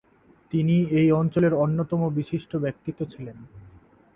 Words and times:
তিনি 0.53 0.75
এই 0.91 1.07
অঞ্চলের 1.11 1.53
অন্যতম 1.55 2.01
বিশিষ্ট 2.15 2.51
ব্যক্তিত্ব 2.55 3.01
ছিলেন। 3.05 3.37